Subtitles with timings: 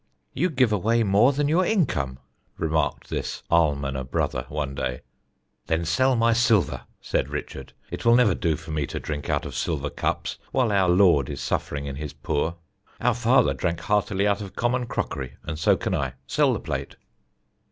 [0.33, 2.17] "You give away more than your income,"
[2.57, 5.01] remarked this almoner brother one day.
[5.67, 9.45] "Then sell my silver," said Richard, "it will never do for me to drink out
[9.45, 12.55] of silver cups while our Lord is suffering in His poor.
[12.99, 16.13] Our father drank heartily out of common crockery, and so can I.
[16.25, 16.95] Sell the plate."